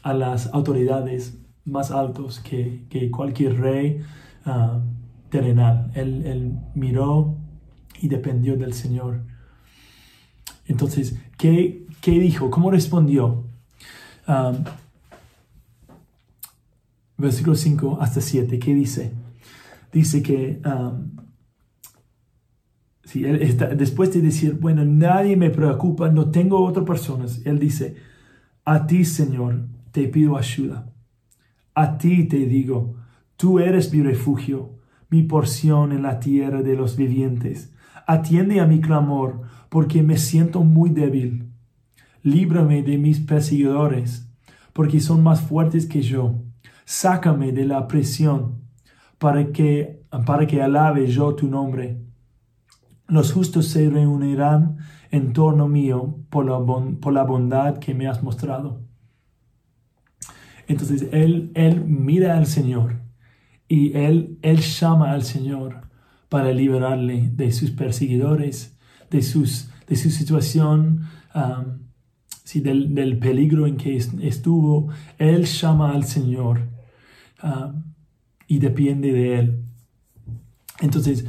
[0.03, 4.01] a las autoridades más altos que, que cualquier rey
[4.45, 4.81] uh,
[5.29, 5.91] terrenal.
[5.95, 7.37] Él, él miró
[8.01, 9.23] y dependió del Señor.
[10.67, 12.49] Entonces, ¿qué, ¿Qué dijo?
[12.49, 13.45] ¿Cómo respondió?
[14.27, 14.63] Um,
[17.15, 19.13] versículo 5 hasta 7, ¿qué dice?
[19.93, 21.11] Dice que um,
[23.75, 27.95] después de decir, bueno, nadie me preocupa, no tengo otras personas, él dice,
[28.65, 30.91] a ti, Señor, te pido ayuda.
[31.75, 32.95] A ti te digo,
[33.37, 34.79] tú eres mi refugio,
[35.11, 37.71] mi porción en la tierra de los vivientes.
[38.07, 41.50] Atiende a mi clamor, porque me siento muy débil
[42.23, 44.29] líbrame de mis perseguidores,
[44.73, 46.41] porque son más fuertes que yo.
[46.85, 48.61] Sácame de la presión,
[49.17, 52.01] para que, para que alabe yo tu nombre.
[53.07, 54.77] Los justos se reunirán
[55.11, 56.57] en torno mío por la,
[56.99, 58.81] por la bondad que me has mostrado.
[60.67, 63.01] Entonces él, él mira al Señor
[63.67, 65.81] y él, él llama al Señor
[66.29, 68.77] para liberarle de sus perseguidores,
[69.09, 71.01] de, sus, de su situación
[71.35, 71.79] um,
[72.59, 76.67] del, peligro en que estuvo, él llama al Señor
[77.39, 77.73] ah,
[78.47, 79.63] y depende de él.
[80.81, 81.25] Entonces,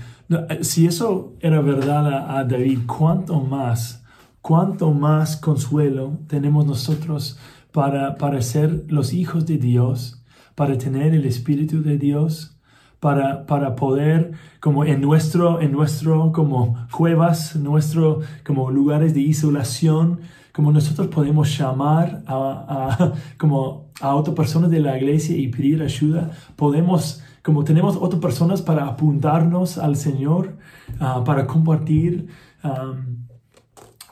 [0.62, 4.04] si eso era verdad a, David, ¿cuánto más,
[4.40, 7.38] cuánto más consuelo tenemos nosotros
[7.70, 12.58] para, para ser los hijos de Dios, para tener el Espíritu de Dios?
[12.98, 14.30] Para, para, poder,
[14.60, 20.20] como en nuestro, en nuestro, como cuevas, nuestro, como lugares de isolación,
[20.52, 26.30] como nosotros podemos llamar a, como a otras personas de la iglesia y pedir ayuda,
[26.56, 30.58] podemos, como tenemos otras personas para apuntarnos al Señor,
[31.00, 32.28] ah, para compartir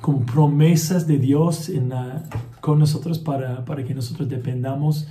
[0.00, 1.70] como promesas de Dios
[2.60, 5.06] con nosotros para, para, que nosotros dependamos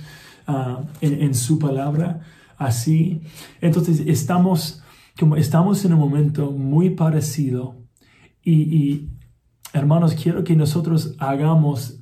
[0.46, 2.20] ah, en, en, su palabra.
[2.58, 3.22] Así,
[3.62, 4.82] entonces estamos
[5.20, 7.76] como estamos en un momento muy parecido
[8.42, 9.08] y,
[9.72, 12.00] hermanos, quiero que nosotros hagamos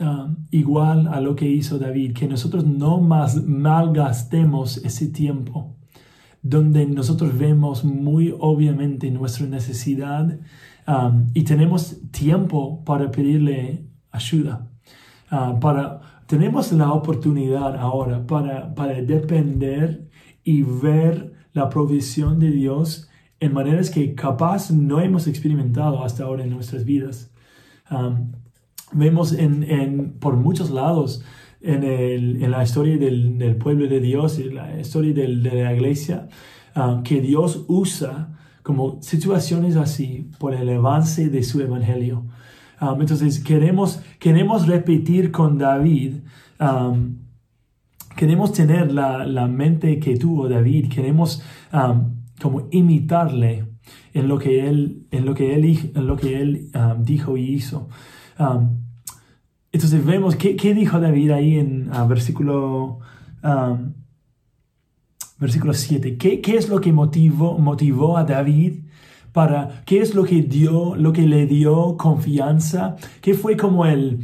[0.00, 5.76] uh, igual a lo que hizo David, que nosotros no más malgastemos ese tiempo
[6.48, 10.38] donde nosotros vemos muy obviamente nuestra necesidad
[10.86, 14.70] um, y tenemos tiempo para pedirle ayuda.
[15.32, 20.08] Uh, para, tenemos la oportunidad ahora para, para depender
[20.44, 23.08] y ver la provisión de Dios
[23.40, 27.30] en maneras que capaz no hemos experimentado hasta ahora en nuestras vidas.
[27.90, 28.32] Um,
[28.92, 31.24] vemos en, por muchos lados
[31.60, 35.64] en, el, en la historia del, del, pueblo de Dios y la historia del, de
[35.64, 36.28] la iglesia
[36.74, 42.24] um, que Dios usa como situaciones así por el avance de su evangelio.
[42.80, 46.14] Um, entonces queremos, queremos repetir con David
[48.16, 51.42] queremos tener la, la, mente que tuvo David, queremos
[52.40, 53.66] como imitarle
[54.12, 57.54] en lo que él, en lo que él, en lo que él um, dijo y
[57.54, 57.88] hizo.
[58.38, 58.82] Um,
[59.72, 63.00] entonces vemos qué, qué, dijo David ahí en uh, versículo,
[63.42, 63.92] um,
[65.38, 66.16] versículo 7.
[66.16, 68.84] ¿Qué, ¿Qué, es lo que motivó, motivó a David?
[69.32, 72.96] Para, ¿Qué es lo que, dio, lo que le dio confianza?
[73.20, 74.20] ¿Qué fue como el,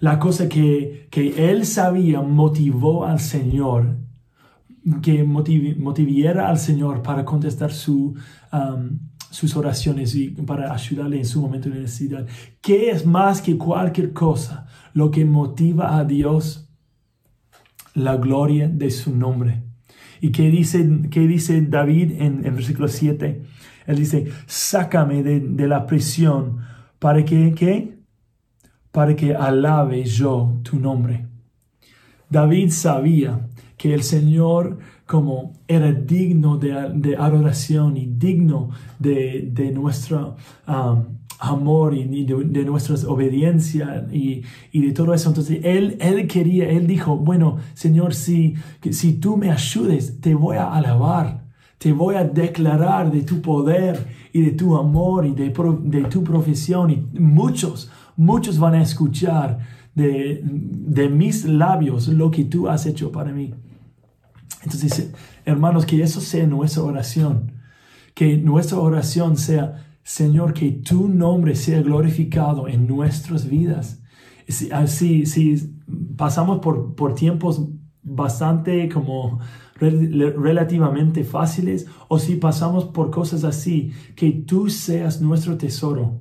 [0.00, 4.03] la cosa que, que él sabía motivó al Señor
[5.02, 8.14] que motiviera al Señor para contestar su,
[8.52, 8.98] um,
[9.30, 12.26] sus oraciones y para ayudarle en su momento de necesidad.
[12.60, 16.68] ¿Qué es más que cualquier cosa lo que motiva a Dios?
[17.94, 19.62] La gloria de su nombre.
[20.20, 23.42] ¿Y qué dice, qué dice David en, en versículo 7?
[23.86, 26.58] Él dice, sácame de, de la prisión
[26.98, 27.98] para que, ¿qué?
[28.90, 31.26] Para que alabe yo tu nombre.
[32.30, 41.04] David sabía que el Señor como era digno de, adoración y digno de, nuestro um,
[41.40, 45.28] amor y de, nuestra obediencia y, de todo eso.
[45.28, 48.54] Entonces él, él quería, él dijo, bueno, Señor, si,
[48.90, 51.44] si tú me ayudes, te voy a alabar,
[51.78, 56.24] te voy a declarar de tu poder y de tu amor y de, de tu
[56.24, 59.58] profesión y muchos, muchos van a escuchar
[59.94, 63.54] de, de mis labios lo que tú has hecho para mí.
[64.62, 65.12] Entonces,
[65.44, 67.52] hermanos, que eso sea nuestra oración.
[68.14, 74.00] Que nuestra oración sea, Señor, que tu nombre sea glorificado en nuestras vidas.
[74.48, 75.78] Si, si,
[76.16, 77.66] pasamos por, por tiempos
[78.02, 79.40] bastante como
[79.80, 86.20] relativamente fáciles o si pasamos por cosas así, que tú seas nuestro tesoro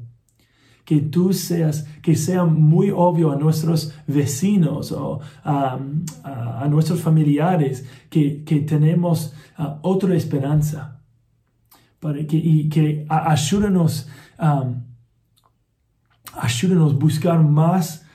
[0.85, 5.79] que tú seas, que sea muy obvio a nuestros vecinos o a,
[6.69, 11.01] nuestros familiares que, tenemos ah, otra esperanza.
[11.99, 14.67] Para que, y que ayúdanos, a
[16.99, 18.05] buscar más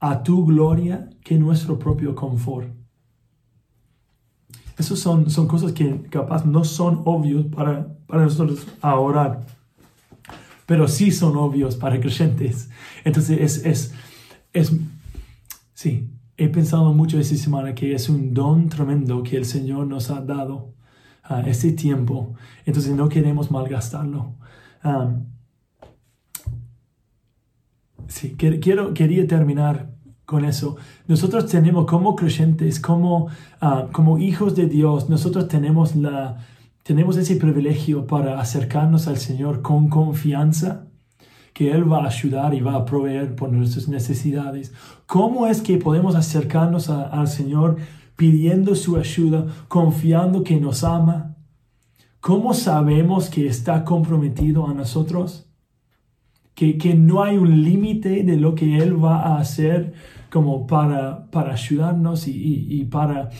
[0.00, 2.68] a tu gloria que nuestro propio confort.
[4.76, 9.46] Esas son, son cosas que capaz no son obvios para, para nosotros a orar
[10.66, 12.68] pero sí son obvios para creyentes.
[13.04, 13.94] Entonces es, es,
[14.52, 14.72] es,
[15.72, 20.10] sí, he pensado mucho esta semana que es un don tremendo que el Señor nos
[20.10, 20.74] ha dado
[21.22, 22.34] a este tiempo.
[22.64, 24.34] Entonces no queremos malgastarlo.
[28.08, 29.92] sí, quiero, quería terminar
[30.24, 30.76] con eso.
[31.06, 33.28] Nosotros tenemos como creyentes, como,
[33.60, 36.38] ah, como hijos de Dios, nosotros tenemos la
[36.86, 40.86] tenemos ese privilegio para acercarnos al Señor con confianza,
[41.52, 44.72] que Él va a ayudar y va a proveer por nuestras necesidades.
[45.06, 47.78] ¿Cómo es que podemos acercarnos al Señor
[48.14, 51.34] pidiendo su ayuda, confiando que nos ama?
[52.20, 55.50] ¿Cómo sabemos que está comprometido a nosotros?
[56.54, 59.92] Que, que no hay un límite de lo que Él va a hacer
[60.30, 63.30] como para, para ayudarnos y, para,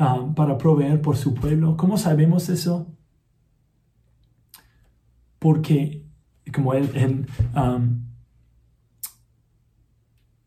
[0.00, 1.76] ah, para proveer por su pueblo.
[1.76, 2.88] ¿Cómo sabemos eso?
[5.38, 6.00] Porque
[6.52, 6.90] como él,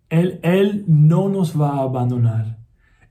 [0.10, 2.60] él, él, no nos va a abandonar.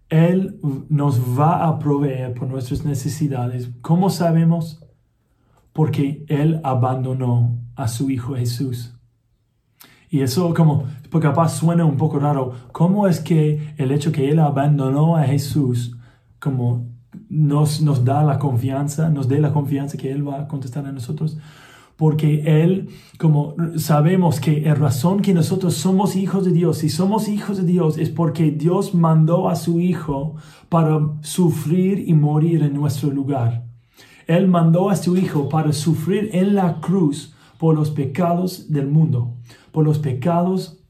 [0.09, 3.71] Él nos va a proveer por nuestras necesidades.
[3.81, 4.85] ¿Cómo sabemos?
[5.73, 8.95] Porque Él abandonó a su Hijo Jesús.
[10.11, 12.53] Y eso como, capaz suena un poco raro.
[12.73, 15.97] ¿Cómo es que el hecho que Él abandonó a Jesús
[16.43, 16.89] como
[17.29, 20.93] nos, nos da la confianza, nos dé la confianza que Él va a contestar a
[20.93, 21.39] nosotros?
[21.97, 27.29] Porque Él, como sabemos que la razón que nosotros somos hijos de Dios, si somos
[27.29, 30.35] hijos de Dios, es porque Dios mandó a su Hijo
[30.69, 33.65] para sufrir y morir en nuestro lugar.
[34.27, 39.35] Él mandó a su Hijo para sufrir en la cruz por los pecados del mundo,
[39.71, 40.81] por los pecados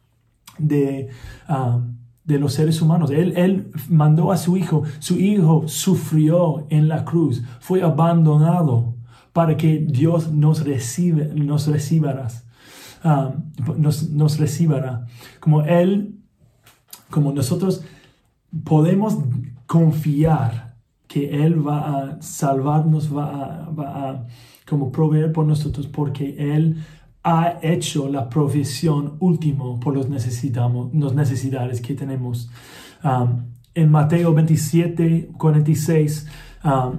[0.58, 1.08] de,
[1.46, 1.80] ah,
[2.24, 3.10] de los seres humanos.
[3.10, 8.94] Él, él mandó a su Hijo, su Hijo sufrió en la cruz, fue abandonado
[9.32, 12.44] para que Dios nos reciba, nos recibarás.
[13.04, 13.32] Ah,
[13.76, 15.06] nos, nos recibará.
[15.40, 16.14] Como Él,
[17.10, 17.82] como nosotros
[18.64, 19.18] podemos
[19.66, 20.76] confiar
[21.08, 24.26] que Él va a salvarnos, va a, va a
[24.68, 26.84] como proveer por nosotros, porque Él
[27.24, 32.50] ha hecho la provisión último por los, necesitamos, los necesidades que tenemos.
[33.04, 36.26] Um, en Mateo 27, 46,
[36.64, 36.98] um,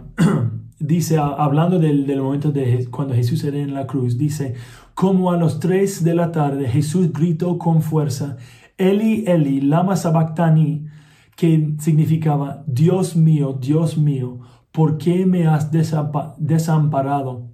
[0.80, 4.55] dice, hablando del, del, momento de cuando Jesús era en la cruz, dice,
[4.93, 8.38] como a los tres de la tarde Jesús gritó con fuerza,
[8.78, 10.88] Eli, Eli, lama sabactani,
[11.36, 14.39] que significaba, Dios mío, Dios mío,
[14.71, 17.49] ¿por qué me has desamparado?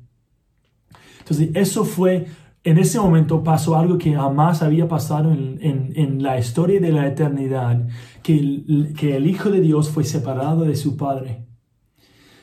[1.19, 2.27] Entonces, eso fue,
[2.63, 7.07] en ese momento pasó algo que jamás había pasado en, en, la historia de la
[7.07, 7.87] eternidad,
[8.21, 11.45] que, que el Hijo de Dios fue separado de su Padre.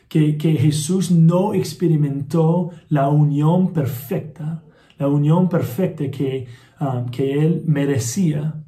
[0.09, 4.63] Que, que Jesús no experimentó la unión perfecta
[4.99, 6.47] la unión perfecta que,
[6.81, 8.63] um, que él merecía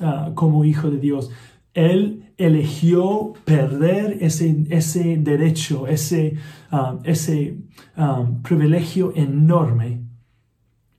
[0.00, 1.30] uh, como hijo de Dios.
[1.72, 6.36] Él eligió perder ese, ese derecho, ese,
[6.70, 7.58] um, ese
[7.96, 10.03] um, privilegio enorme.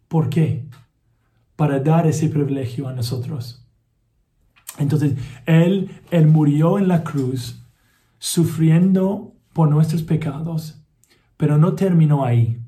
[0.07, 0.65] ¿Por qué?
[1.55, 3.65] Para dar ese privilegio a nosotros.
[4.77, 7.63] Entonces, Él, él murió en la cruz
[8.19, 10.81] sufriendo por nuestros pecados,
[11.37, 12.59] pero no terminó ahí.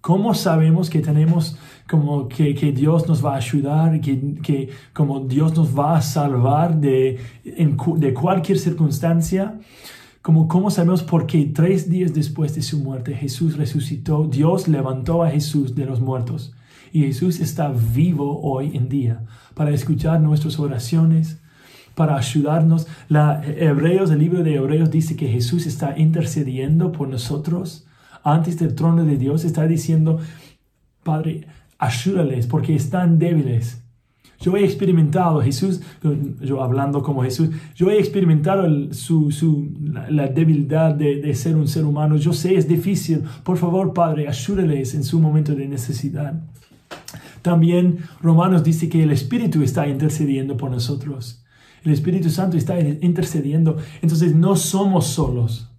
[0.00, 1.56] ¿Cómo sabemos que tenemos
[1.88, 6.76] como que, Dios nos va a ayudar, que, que, como Dios nos va a salvar
[6.76, 9.58] de, de cualquier circunstancia?
[10.24, 11.02] Como, ¿Cómo sabemos?
[11.02, 16.00] Porque tres días después de su muerte Jesús resucitó, Dios levantó a Jesús de los
[16.00, 16.54] muertos
[16.94, 21.42] y Jesús está vivo hoy en día para escuchar nuestras oraciones,
[21.94, 22.86] para ayudarnos.
[23.10, 27.86] La, Hebreos, el libro de Hebreos dice que Jesús está intercediendo por nosotros
[28.22, 30.20] antes del trono de Dios, está diciendo,
[31.02, 33.83] Padre, ayúdales porque están débiles.
[34.40, 35.80] Yo he experimentado, Jesús,
[36.40, 39.68] yo hablando como Jesús, yo he experimentado su, su,
[40.08, 42.16] la, debilidad de, de, ser un ser humano.
[42.16, 43.22] Yo sé, es difícil.
[43.42, 46.34] Por favor, Padre, ayúdales en su momento de necesidad.
[47.42, 51.44] También Romanos dice que el Espíritu está intercediendo por nosotros.
[51.84, 53.76] El Espíritu Santo está intercediendo.
[54.00, 55.70] Entonces no somos solos.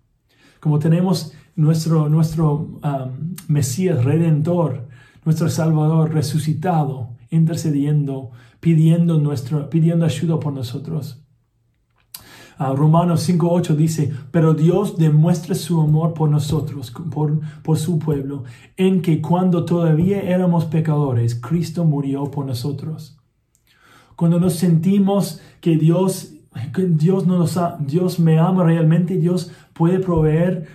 [0.60, 2.80] Como tenemos nuestro, nuestro
[3.48, 4.88] Mesías redentor,
[5.24, 11.22] nuestro Salvador resucitado, intercediendo, pidiendo, nuestro, pidiendo ayuda por nosotros.
[12.58, 18.46] Uh, Romanos 5.8 dice, pero Dios demuestra su amor por nosotros, por, por su pueblo,
[18.78, 23.18] en que cuando todavía éramos pecadores, Cristo murió por nosotros.
[24.16, 26.32] Cuando nos sentimos que Dios,
[26.74, 30.68] que Dios, nos Dios me ama realmente, Dios puede proveer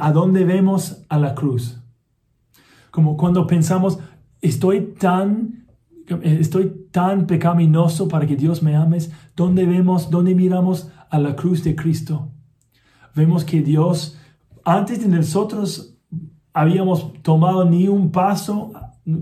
[0.00, 1.80] a dónde vemos a la cruz.
[2.90, 3.98] Como cuando pensamos,
[4.44, 5.66] estoy tan,
[6.22, 11.64] estoy tan pecaminoso para que Dios me ames, ¿dónde vemos, dónde miramos a la cruz
[11.64, 12.30] de Cristo?
[13.14, 14.18] Vemos que Dios,
[14.64, 15.96] antes de nosotros
[16.52, 18.72] habíamos tomado ni un paso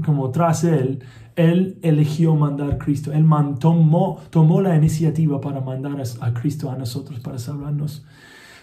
[0.05, 1.05] como tras Él,
[1.37, 3.13] Él eligió mandar a Cristo.
[3.13, 3.25] Él
[3.61, 8.05] tomó, tomó la iniciativa para mandar a Cristo a nosotros, para salvarnos.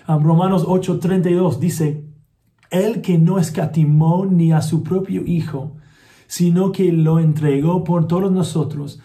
[0.07, 2.05] Romanos 8:32 dice,
[2.70, 5.78] el que no escatimó ni a su propio Hijo,
[6.30, 9.01] sino que lo entregó por todos nosotros,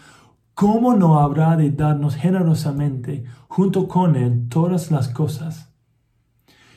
[0.52, 5.72] ¿cómo no habrá de darnos generosamente junto con Él todas las cosas?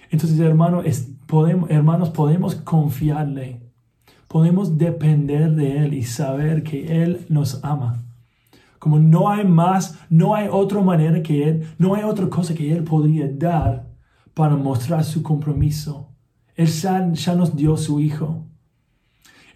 [0.09, 0.83] Entonces, hermano,
[1.25, 3.61] podemos, hermanos, podemos confiarle,
[4.29, 8.05] podemos depender de Él y saber que Él nos ama.
[8.79, 12.71] Como no hay más, no hay otra manera que Él, no hay otra cosa que
[12.71, 13.91] Él podría dar
[14.33, 16.13] para mostrar su compromiso.
[16.55, 18.46] Él ya, nos dio su Hijo.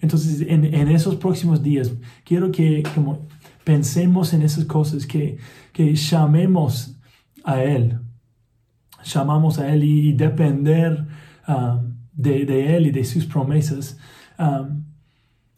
[0.01, 1.91] Entonces, en, esos próximos días,
[2.23, 3.27] quiero que como,
[3.63, 5.37] pensemos en esas cosas, que,
[5.71, 6.99] que llamemos
[7.43, 7.99] a Él,
[9.03, 11.07] llamamos a Él y, depender
[11.47, 13.97] um, de, Él y de sus promesas.
[14.39, 14.85] Um,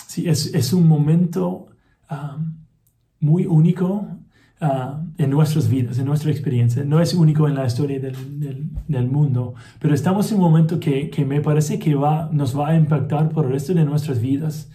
[0.05, 1.67] sí, es, un momento
[2.11, 2.57] um,
[3.19, 4.07] muy único
[4.65, 6.85] Ah, en nuestras vidas, en nuestra experiencia.
[6.85, 8.15] No es único en la historia del,
[8.87, 12.69] del, mundo, pero estamos en un momento que, que, me parece que va, nos va
[12.69, 14.71] a impactar por el resto de nuestras vidas.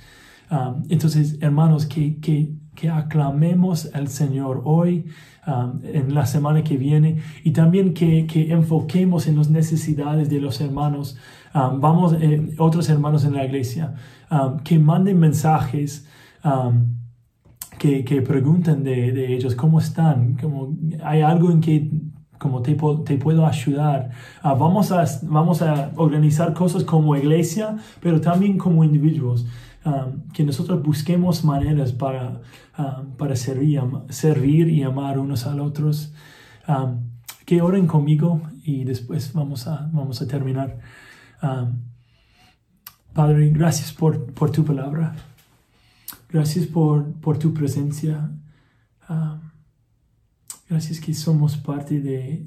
[0.51, 5.07] Ah, entonces, hermanos, que, que, que aclamemos al Señor hoy,
[5.47, 10.39] um, en la semana que viene, y también que, que enfoquemos en las necesidades de
[10.39, 11.17] los hermanos.
[11.55, 13.95] Um, vamos, eh, otros hermanos en la iglesia,
[14.31, 16.07] um, que manden mensajes.
[17.79, 21.91] Que, que pregunten de, de, ellos cómo están, como hay algo en que
[22.39, 24.11] como te, te puedo ayudar.
[24.43, 29.47] Uh, vamos, a, vamos a organizar cosas como iglesia, pero también como individuos.
[29.85, 32.41] Um, que nosotros busquemos maneras para,
[32.77, 36.13] um, para servir, servir, y amar unos a los otros.
[36.67, 37.09] Um,
[37.47, 40.79] que oren conmigo y después vamos a, vamos a terminar.
[43.15, 45.15] Padre, gracias por, por, tu palabra.
[46.29, 48.31] Gracias por, tu presencia.
[50.69, 52.47] gracias que somos parte de,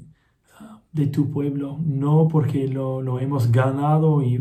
[0.92, 4.36] de tu pueblo, no porque lo, hemos ganado y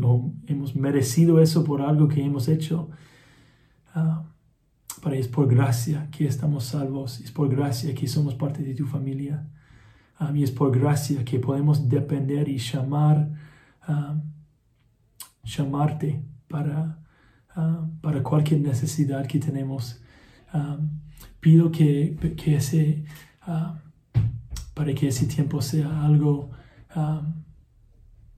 [0.47, 2.89] hemos merecido eso por algo que hemos hecho.
[3.95, 4.23] Uh,
[5.01, 8.85] pero es por gracia que estamos salvos, es por gracia que somos parte de tu
[8.85, 9.47] familia.
[10.19, 13.31] Um, y es por gracia que podemos depender y llamar,
[15.43, 17.00] llamarte para,
[18.01, 20.01] para cualquier necesidad que tenemos.
[21.39, 23.03] pido que, que ese
[24.73, 26.49] para que ese tiempo sea algo
[26.95, 27.33] um,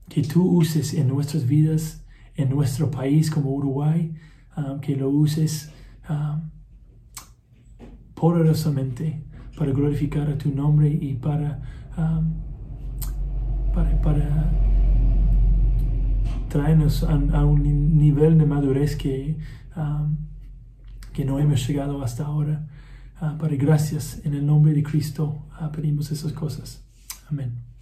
[0.08, 2.04] que tú uses en nuestras vidas,
[2.36, 4.12] en nuestro país como Uruguay,
[4.56, 5.72] um, que lo uses
[6.10, 6.50] um,
[8.14, 9.22] poderosamente
[9.56, 11.62] para glorificar a tu nombre y para,
[13.72, 14.50] para,
[16.54, 19.36] a, un nivel de madurez que,
[21.12, 22.66] que no hemos llegado hasta ahora.
[23.20, 26.84] Ah, Padre, gracias en el nombre de Cristo ah, pedimos esas cosas.
[27.30, 27.73] Amén.